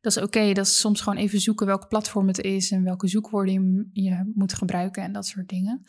[0.00, 3.08] dat is oké, dat is soms gewoon even zoeken welk platform het is en welke
[3.08, 5.82] zoekwoorden je, moet gebruiken en dat soort dingen.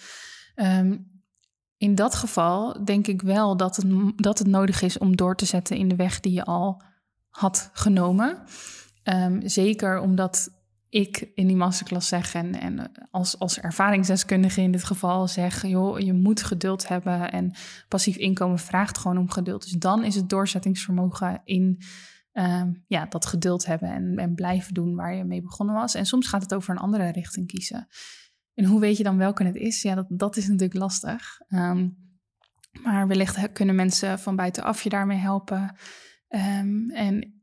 [0.56, 1.21] Um,
[1.82, 5.46] in dat geval denk ik wel dat het, dat het nodig is om door te
[5.46, 6.82] zetten in de weg die je al
[7.30, 8.38] had genomen.
[9.04, 10.50] Ehm, zeker omdat
[10.90, 16.00] ik in die masterclass zeg en, en als, als ervaringsdeskundige in dit geval zeg, joh,
[16.00, 17.54] je moet geduld hebben en
[17.88, 19.64] passief inkomen vraagt gewoon om geduld.
[19.64, 21.82] Dus dan is het doorzettingsvermogen in
[22.32, 25.96] Ehm, ja, dat geduld hebben en, en blijven doen waar je mee begonnen was.
[25.96, 27.88] En soms gaat het over een andere richting kiezen.
[28.54, 29.82] En hoe weet je dan welke het is?
[29.82, 31.42] Ja, dat, dat is natuurlijk lastig.
[31.48, 31.90] Ehm,
[32.82, 35.76] maar wellicht kunnen mensen van buitenaf je daarmee helpen.
[36.28, 37.42] Ehm, en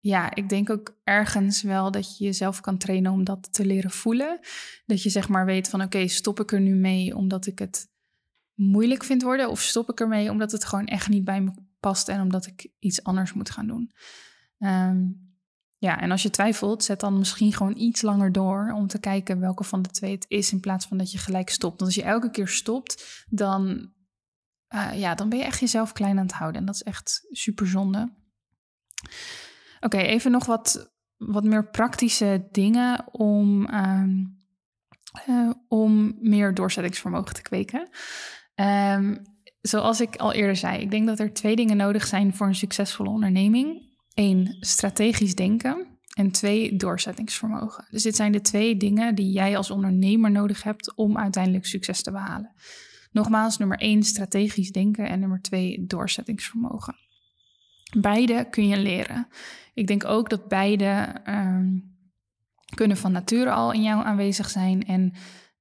[0.00, 3.90] ja, ik denk ook ergens wel dat je jezelf kan trainen om dat te leren
[3.90, 4.38] voelen.
[4.86, 7.88] Dat je zeg maar weet van oké, stop ik er nu mee omdat ik het
[8.54, 9.50] moeilijk vind worden?
[9.50, 12.68] Of stop ik ermee omdat het gewoon echt niet bij me past en omdat ik
[12.78, 13.92] iets anders moet gaan doen?
[14.58, 15.02] Ehm,
[15.78, 19.40] ja, en als je twijfelt, zet dan misschien gewoon iets langer door om te kijken
[19.40, 21.80] welke van de twee het is, in plaats van dat je gelijk stopt.
[21.80, 23.92] Want als je elke keer stopt, dan,
[24.74, 26.60] uh, ja, dan ben je echt jezelf klein aan het houden.
[26.60, 28.12] En dat is echt super zonde.
[29.80, 34.24] Oké, even nog wat, wat meer praktische dingen om, ehm,
[35.26, 37.88] eh, om meer doorzettingsvermogen te kweken.
[38.54, 39.22] Um,
[39.60, 42.54] zoals ik al eerder zei, ik denk dat er twee dingen nodig zijn voor een
[42.54, 43.94] succesvolle onderneming.
[44.16, 45.86] Eén, strategisch denken.
[46.14, 47.84] En twee, doorzettingsvermogen.
[47.90, 52.02] Dus dit zijn de twee dingen die jij als ondernemer nodig hebt om uiteindelijk succes
[52.02, 52.52] te behalen.
[53.12, 55.08] Nogmaals, nummer één, strategisch denken.
[55.08, 56.94] En nummer twee, doorzettingsvermogen.
[57.98, 59.28] Beide kun je leren.
[59.74, 61.60] Ik denk ook dat beide uh,
[62.74, 65.12] kunnen van nature al in jou aanwezig zijn en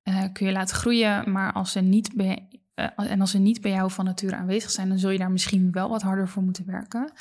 [0.04, 1.32] uh, kun je laten groeien.
[1.32, 2.36] Maar als ze niet uh,
[2.96, 5.72] en als ze niet bij jou van nature aanwezig zijn, dan zul je daar misschien
[5.72, 7.14] wel wat harder voor moeten werken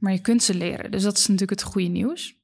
[0.00, 0.90] maar je kunt ze leren.
[0.90, 2.38] Dus dat is natuurlijk het goede nieuws.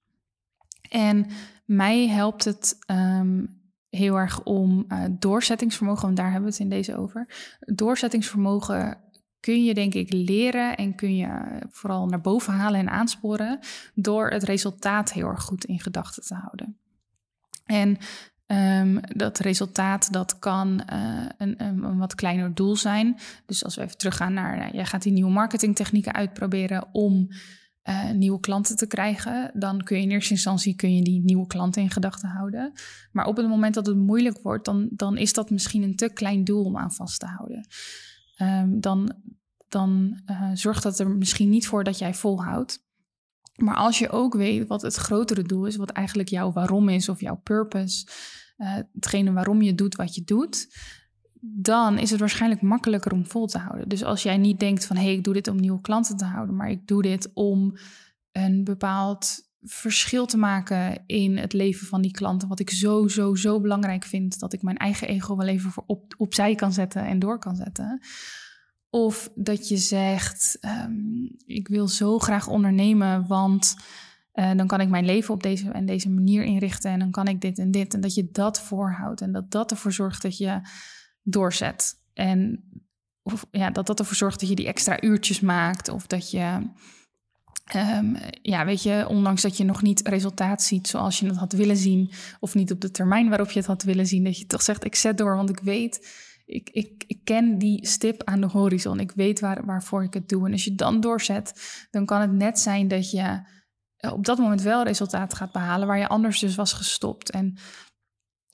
[0.88, 1.26] En
[1.64, 6.68] mij helpt het um, heel erg om uh, doorzettingsvermogen, want daar hebben we het in
[6.68, 7.28] deze over.
[7.60, 8.98] Doorzettingsvermogen
[9.40, 13.58] kun je denk ik leren en kun je vooral naar boven halen en aansporen
[13.94, 16.78] door het resultaat heel erg goed in gedachten te houden.
[17.64, 17.98] En
[18.46, 23.16] Um, dat resultaat dat kan uh, een, een, wat kleiner doel zijn.
[23.46, 27.28] Dus als we even teruggaan naar, nou, jij gaat die nieuwe marketingtechnieken uitproberen om
[27.84, 31.46] uh, nieuwe klanten te krijgen, dan kun je in eerste instantie kun je die nieuwe
[31.46, 32.72] klanten in gedachten houden.
[33.12, 36.12] Maar op het moment dat het moeilijk wordt, dan, dan is dat misschien een te
[36.12, 37.66] klein doel om aan vast te houden.
[38.38, 39.14] Um, dan
[39.68, 42.85] dan uh, zorgt dat er misschien niet voor dat jij volhoudt.
[43.56, 47.08] Maar als je ook weet wat het grotere doel is, wat eigenlijk jouw waarom is
[47.08, 48.06] of jouw purpose,
[48.58, 50.68] uh, hetgene waarom je doet wat je doet,
[51.40, 53.88] dan is het waarschijnlijk makkelijker om vol te houden.
[53.88, 56.24] Dus als jij niet denkt van hé, hey, ik doe dit om nieuwe klanten te
[56.24, 57.76] houden, maar ik doe dit om
[58.32, 63.34] een bepaald verschil te maken in het leven van die klanten, wat ik zo, zo,
[63.34, 67.04] zo belangrijk vind, dat ik mijn eigen ego wel even voor op, opzij kan zetten
[67.04, 68.00] en door kan zetten
[68.96, 73.76] of dat je zegt, um, ik wil zo graag ondernemen, want
[74.34, 77.26] uh, dan kan ik mijn leven op deze en deze manier inrichten en dan kan
[77.26, 77.94] ik dit en dit.
[77.94, 80.60] En dat je dat voorhoudt en dat dat ervoor zorgt dat je
[81.22, 81.94] doorzet.
[82.14, 82.64] En
[83.22, 86.70] of, ja, dat dat ervoor zorgt dat je die extra uurtjes maakt of dat je...
[87.76, 91.52] Um, ja, weet je, ondanks dat je nog niet resultaat ziet zoals je het had
[91.52, 94.46] willen zien, of niet op de termijn waarop je het had willen zien, dat je
[94.46, 96.06] toch zegt: Ik zet door, want ik weet
[96.46, 99.00] ik, ik, ik ken die stip aan de horizon.
[99.00, 100.46] Ik weet waar, waarvoor ik het doe.
[100.46, 103.40] En als je dan doorzet, dan kan het net zijn dat je
[103.96, 107.30] eh, op dat moment wel resultaat gaat behalen waar je anders dus was gestopt.
[107.30, 107.56] En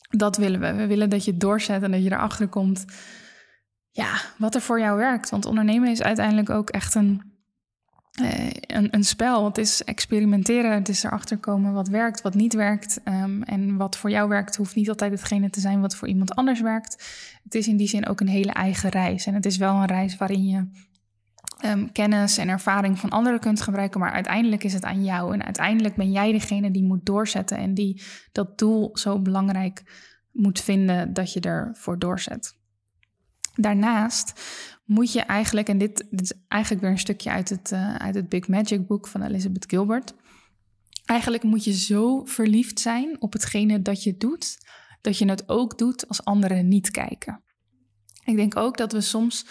[0.08, 0.72] dat willen we.
[0.72, 2.84] We willen dat je doorzet en dat je erachter komt.
[3.90, 5.30] Ja, wat er voor jou werkt.
[5.30, 7.31] Want ondernemen is uiteindelijk ook echt een
[8.20, 9.44] uh, een, een, spel.
[9.44, 10.72] Het is experimenteren.
[10.72, 13.00] Het is erachter komen wat werkt, wat niet werkt.
[13.04, 16.34] Um, en wat voor jou werkt, hoeft niet altijd hetgene te zijn wat voor iemand
[16.34, 16.92] anders werkt.
[17.44, 19.26] Het is in die zin ook een hele eigen reis.
[19.26, 20.66] En het is wel een reis waarin je
[21.64, 24.00] um, kennis en ervaring van anderen kunt gebruiken.
[24.00, 25.34] Maar uiteindelijk is het aan jou.
[25.34, 27.56] En uiteindelijk ben jij degene die moet doorzetten.
[27.56, 29.82] En die dat doel zo belangrijk
[30.32, 32.60] moet vinden dat je ervoor doorzet.
[33.54, 34.40] Daarnaast
[34.84, 38.28] moet je eigenlijk, en dit, is eigenlijk weer een stukje uit het, uh, uit het
[38.28, 40.14] Big Magic boek van Elizabeth Gilbert.
[41.04, 44.58] Eigenlijk moet je zo verliefd zijn op hetgene dat je doet,
[45.00, 47.42] dat je het ook doet als anderen niet kijken.
[48.24, 49.46] Ik denk ook dat we soms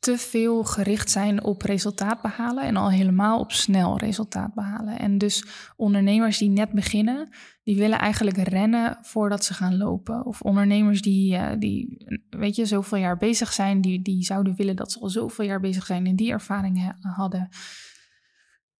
[0.00, 4.98] te veel gericht zijn op resultaat behalen en al helemaal op snel resultaat behalen.
[4.98, 5.44] En dus
[5.76, 7.28] ondernemers die net beginnen,
[7.62, 10.24] die willen eigenlijk rennen voordat ze gaan lopen.
[10.26, 14.76] Of ondernemers die, uh, die weet je, zoveel jaar bezig zijn, die, die zouden willen
[14.76, 17.48] dat ze al zoveel jaar bezig zijn en die ervaring hadden.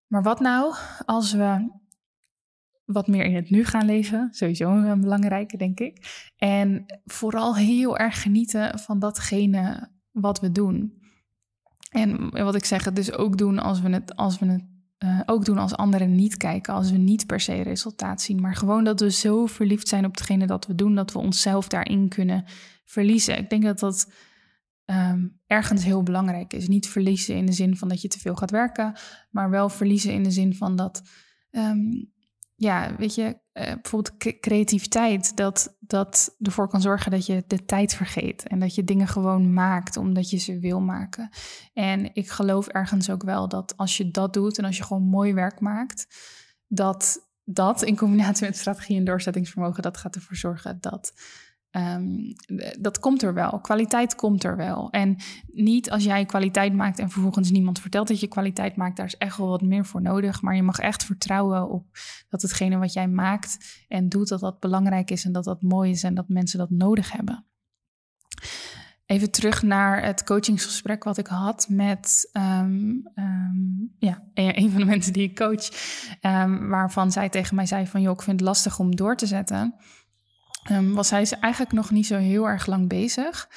[0.07, 1.79] Maar wat nou als we
[2.85, 4.27] wat meer in het nu gaan leven.
[4.31, 6.29] Sowieso een belangrijke, denk ik.
[6.37, 11.00] En vooral heel erg genieten van datgene wat we doen.
[11.91, 14.63] En wat ik zeg, het dus ook doen als we het, als we het
[14.97, 18.41] eh, ook doen als anderen niet kijken, als we niet per se resultaat zien.
[18.41, 21.67] Maar gewoon dat we zo verliefd zijn op hetgene dat we doen, dat we onszelf
[21.67, 22.45] daarin kunnen
[22.85, 23.37] verliezen.
[23.37, 24.11] Ik denk dat dat
[24.85, 26.67] ehm, ergens heel belangrijk is.
[26.67, 28.93] Niet verliezen in de zin van dat je te veel gaat werken,
[29.29, 31.01] maar wel verliezen in de zin van dat
[31.51, 32.03] ehm,
[32.61, 37.93] ja, weet je, uh, bijvoorbeeld creativiteit, dat dat ervoor kan zorgen dat je de tijd
[37.93, 41.29] vergeet en dat je dingen gewoon maakt omdat je ze wil maken.
[41.73, 45.03] En ik geloof ergens ook wel dat als je dat doet en als je gewoon
[45.03, 46.07] mooi werk maakt,
[46.67, 51.13] dat dat in combinatie met strategie en doorzettingsvermogen, dat gaat ervoor zorgen dat
[51.71, 52.35] Um,
[52.79, 53.59] dat komt er wel.
[53.59, 54.89] Kwaliteit komt er wel.
[54.89, 58.97] En niet als jij kwaliteit maakt en vervolgens niemand vertelt dat je kwaliteit maakt.
[58.97, 60.41] Daar is echt wel wat meer voor nodig.
[60.41, 61.85] Maar je mag echt vertrouwen op
[62.29, 65.91] dat hetgene wat jij maakt en doet, dat dat belangrijk is en dat dat mooi
[65.91, 67.45] is en dat mensen dat nodig hebben.
[69.05, 74.85] Even terug naar het coachingsgesprek wat ik had met um, um, ja, een van de
[74.85, 75.69] mensen die ik coach.
[76.69, 79.75] waarvan zij tegen mij zei van joh, ik vind het lastig om door te zetten.
[80.71, 83.49] Um, was is eigenlijk nog niet zo heel erg lang bezig.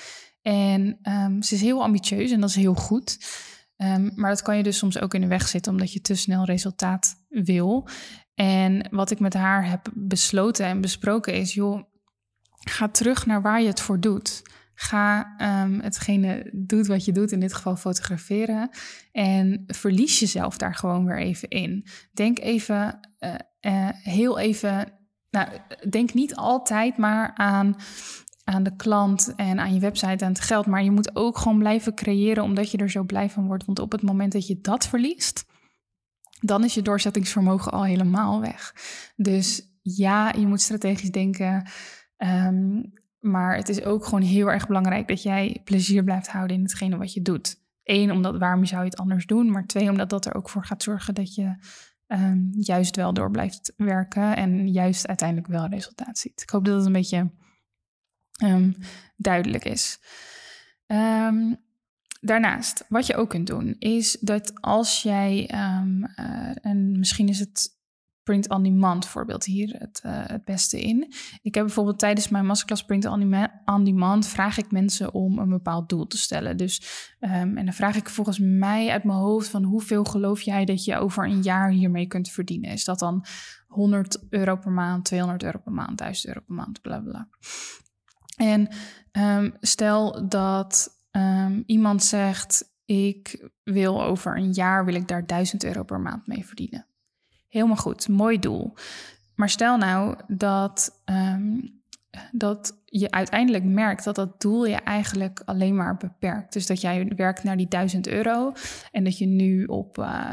[0.42, 3.18] En um, ze is heel ambitieus en dat is heel goed.
[3.76, 6.14] Um, maar dat kan je dus soms ook in de weg zitten, omdat je te
[6.14, 7.88] snel resultaat wil.
[8.34, 11.82] En wat ik met haar heb besloten en besproken is: joh,
[12.64, 14.42] ga terug naar waar je het voor doet.
[14.74, 15.34] Ga
[15.82, 18.70] hetgene doet wat je doet, in dit geval fotograferen.
[19.12, 21.86] En verlies jezelf daar gewoon weer even in.
[22.12, 24.92] Denk even, uh, uh, heel even
[25.34, 25.48] nou,
[25.90, 27.76] denk niet altijd maar aan,
[28.44, 30.66] aan de klant en aan je website en het geld.
[30.66, 33.64] Maar je moet ook gewoon blijven creëren omdat je er zo blij van wordt.
[33.64, 35.44] Want op het moment dat je dat verliest,
[36.40, 38.74] dan is je doorzettingsvermogen al helemaal weg.
[39.16, 41.66] Dus ja, je moet strategisch denken.
[42.16, 46.62] Um, maar het is ook gewoon heel erg belangrijk dat jij plezier blijft houden in
[46.62, 47.62] hetgene wat je doet.
[47.82, 49.50] Eén, omdat waarom zou je het anders doen?
[49.50, 51.56] Maar twee, omdat dat er ook voor gaat zorgen dat je
[52.08, 56.42] um, juist wel door blijft werken en juist uiteindelijk wel resultaat ziet.
[56.42, 57.30] Ik hoop dat het een beetje
[58.44, 58.76] um,
[59.16, 59.98] duidelijk is.
[60.86, 61.56] Um,
[62.20, 67.73] daarnaast, wat je ook kunt doen, is dat als jij, uh, en misschien is het
[68.24, 71.12] print on demand voorbeeld hier het, uh, het beste in.
[71.42, 73.06] Ik heb bijvoorbeeld tijdens mijn masterclass print
[73.64, 76.56] on demand vraag ik mensen om een bepaald doel te stellen.
[76.56, 76.82] Dus
[77.20, 80.84] um, en dan vraag ik volgens mij uit mijn hoofd van hoeveel geloof jij dat
[80.84, 82.70] je over een jaar hiermee kunt verdienen?
[82.70, 83.24] Is dat dan
[83.66, 87.28] 100 euro per maand, 200 euro per maand, 1000 euro per maand, bla bla.
[88.36, 88.68] En
[89.12, 95.64] um, stel dat um, iemand zegt ik wil over een jaar wil ik daar 1000
[95.64, 96.86] euro per maand mee verdienen.
[97.54, 98.74] Helemaal goed, mooi doel.
[99.34, 101.82] Maar stel nou dat, um,
[102.32, 106.52] dat je uiteindelijk merkt dat dat doel je eigenlijk alleen maar beperkt.
[106.52, 108.52] Dus dat jij werkt naar die 1000 euro
[108.90, 110.30] en dat je nu op, uh,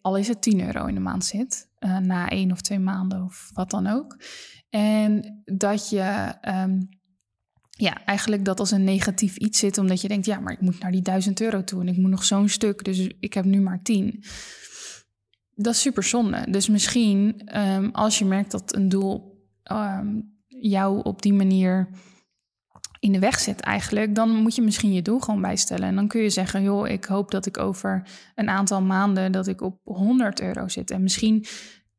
[0.00, 3.22] al is het 10 euro in de maand zit, uh, na één of twee maanden
[3.22, 4.16] of wat dan ook.
[4.70, 6.88] En dat je um,
[7.70, 10.80] ja, eigenlijk dat als een negatief iets zit, omdat je denkt, ja, maar ik moet
[10.80, 13.60] naar die 1000 euro toe en ik moet nog zo'n stuk, dus ik heb nu
[13.60, 14.24] maar 10
[15.56, 16.46] dat is super zonde.
[16.50, 19.40] Dus misschien um, als je merkt dat een doel
[19.72, 21.88] um, jou op die manier
[23.00, 25.88] in de weg zit eigenlijk, dan moet je misschien je doel gewoon bijstellen.
[25.88, 29.46] En dan kun je zeggen, joh, ik hoop dat ik over een aantal maanden dat
[29.46, 30.90] ik op 100 euro zit.
[30.90, 31.44] En misschien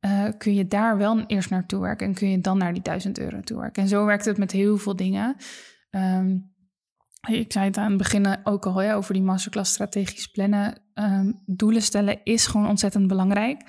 [0.06, 3.20] uh, kun je daar wel eerst naartoe werken en kun je dan naar die 1000
[3.20, 3.84] euro toe werken.
[3.84, 5.36] En zo werkt het met heel veel dingen.
[5.92, 6.56] Um,
[7.28, 10.82] ik zei het aan het begin ook al over die masterclass strategisch plannen.
[11.00, 13.64] Um, doelen stellen is gewoon ontzettend belangrijk.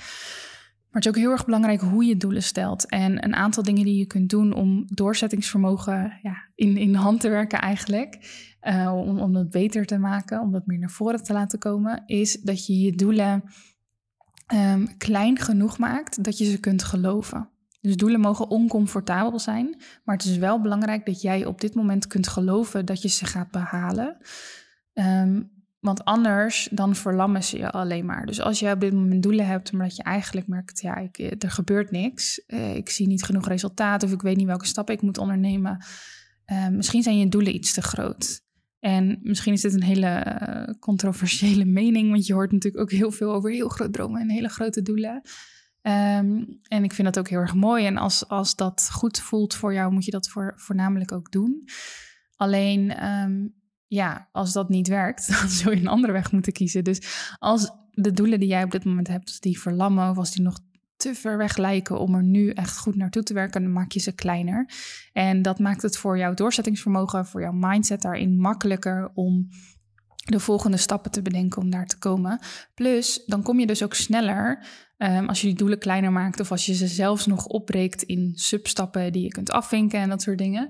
[0.91, 2.89] Maar het is ook heel erg belangrijk hoe je doelen stelt.
[2.89, 7.21] En een aantal dingen die je kunt doen om doorzettingsvermogen ja, in, in de hand
[7.21, 8.19] te werken eigenlijk.
[8.63, 12.03] Uh, om, om dat beter te maken, om dat meer naar voren te laten komen.
[12.07, 13.43] Is dat je je doelen
[14.55, 17.49] um, klein genoeg maakt dat je ze kunt geloven.
[17.81, 22.07] Dus doelen mogen oncomfortabel zijn, maar het is wel belangrijk dat jij op dit moment
[22.07, 24.17] kunt geloven dat je ze gaat behalen.
[24.93, 28.27] Um, want anders dan verlammen ze je alleen maar.
[28.27, 31.19] Dus als jij op dit moment doelen hebt, maar dat je eigenlijk merkt, ja, ik,
[31.19, 32.43] eh, er gebeurt niks.
[32.47, 35.85] Uh, ik zie niet genoeg resultaat of ik weet niet welke stappen ik moet ondernemen.
[36.47, 38.47] Uh, misschien zijn je doelen iets te groot.
[38.81, 43.33] En misschien is dit een hele controversiële mening, want je hoort natuurlijk ook heel veel
[43.33, 45.23] over heel groot dromen en hele grote doelen.
[45.83, 47.87] Um, en ik vind dat ook heel erg mooi.
[47.87, 51.65] En als, als dat goed voelt voor jou, moet je dat voor, voornamelijk ook doen.
[52.37, 53.55] Alleen, um,
[53.89, 56.85] ja, als dat niet werkt, dan zul je een andere weg moeten kiezen.
[56.85, 60.43] Dus als de doelen die jij op dit moment hebt, die verlammen of als die
[60.43, 60.59] nog
[60.97, 64.01] te ver weg lijken om er nu echt goed naartoe te werken, dan maak je
[64.01, 64.71] ze kleiner.
[65.13, 69.49] En dat maakt het voor jouw doorzettingsvermogen, voor jouw mindset daarin makkelijker om
[70.25, 72.39] de volgende stappen te bedenken om daar te komen.
[72.75, 74.67] Plus, dan kom je dus ook sneller
[74.97, 78.33] ehm, als je die doelen kleiner maakt of als je ze zelfs nog opbreekt in
[78.35, 80.69] substappen die je kunt afvinken en dat soort dingen.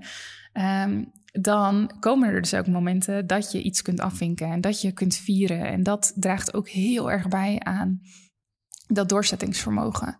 [0.53, 1.05] Ehm,
[1.41, 5.17] dan komen er dus ook momenten dat je iets kunt afvinken en dat je kunt
[5.17, 5.67] vieren.
[5.67, 8.01] En dat draagt ook heel erg bij aan
[8.87, 10.17] dat doorzettingsvermogen.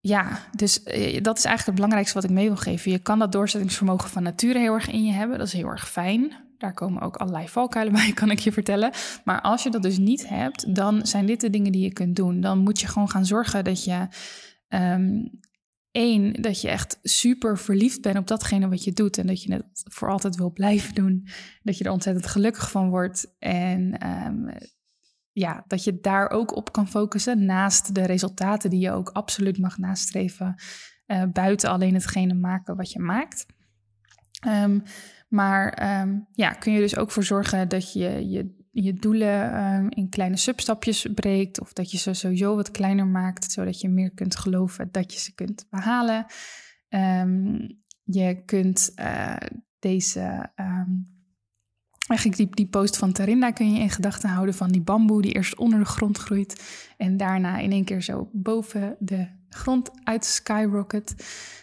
[0.00, 2.90] Ja, dus eh, dat is eigenlijk het belangrijkste wat ik mee wil geven.
[2.90, 5.38] Je kan dat doorzettingsvermogen van nature heel erg in je hebben.
[5.38, 6.32] Dat is heel erg fijn.
[6.58, 8.90] Daar komen ook allerlei valkuilen bij, kan ik je vertellen.
[9.24, 12.16] Maar als je dat dus niet hebt, dan zijn dit de dingen die je kunt
[12.16, 12.40] doen.
[12.40, 14.06] Dan moet je gewoon gaan zorgen dat je
[14.68, 15.30] um,
[15.90, 19.18] één, dat je echt super verliefd bent op datgene wat je doet.
[19.18, 21.28] En dat je het voor altijd wil blijven doen.
[21.62, 23.34] Dat je er ontzettend gelukkig van wordt.
[23.38, 24.50] En um,
[25.32, 27.44] ja, dat je daar ook op kan focussen.
[27.44, 30.54] Naast de resultaten die je ook absoluut mag nastreven.
[31.06, 33.46] Uh, buiten alleen hetgene maken wat je maakt.
[34.46, 34.82] Um,
[35.28, 39.90] maar um, ja, kun je dus ook voor zorgen dat je je, je doelen um,
[39.90, 41.60] in kleine substapjes breekt.
[41.60, 45.18] Of dat je ze sowieso wat kleiner maakt, zodat je meer kunt geloven dat je
[45.18, 46.26] ze kunt behalen.
[48.04, 49.36] je kunt uh,
[49.78, 50.50] deze
[52.08, 55.32] Eigenlijk die, die post van Tarinda kun je in gedachten houden van die bamboe die
[55.32, 60.24] eerst onder de grond groeit en daarna in één keer zo boven de grond uit
[60.24, 61.14] skyrocket.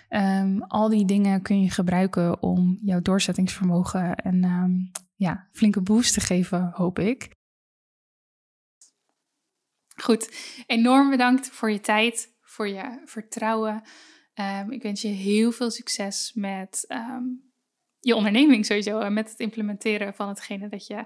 [0.10, 6.20] Um, al die dingen kun je gebruiken om jouw doorzettingsvermogen um, ja, flinke boost te
[6.20, 7.34] geven, hoop ik.
[9.96, 10.36] Goed,
[10.66, 13.84] enorm bedankt voor je tijd, voor je vertrouwen.
[14.34, 16.86] Um, ik wens je heel veel succes met
[18.00, 21.06] je onderneming sowieso en met het implementeren van hetgene dat je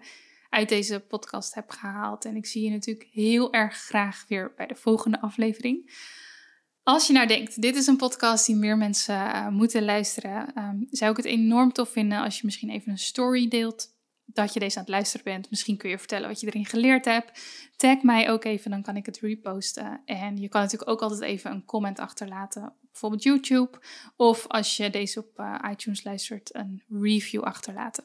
[0.49, 2.25] uit deze podcast hebt gehaald.
[2.25, 5.91] En ik zie je natuurlijk heel erg graag weer bij de volgende aflevering.
[6.83, 10.87] Als je nou denkt, dit is een podcast die meer mensen uh, moeten luisteren, um,
[10.89, 13.97] zou ik het enorm tof vinden als je misschien even een story deelt
[14.33, 15.49] dat je deze aan het luisteren bent.
[15.49, 17.41] Misschien kun je vertellen wat je erin geleerd hebt.
[17.75, 20.01] Tag mij ook even, dan kan ik het reposten.
[20.05, 23.79] En je kan natuurlijk ook altijd even een comment achterlaten bijvoorbeeld YouTube.
[24.15, 28.03] Of als je deze op uh, iTunes luistert, een review achterlaten.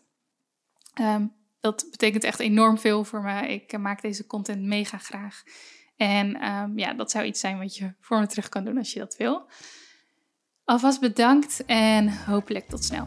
[1.00, 3.48] Um, dat betekent echt enorm veel voor me.
[3.48, 5.42] Ik maak deze content mega graag.
[5.96, 8.92] En um, ja, dat zou iets zijn wat je voor me terug kan doen als
[8.92, 9.48] je dat wil.
[10.64, 13.06] Alvast bedankt en hopelijk tot snel.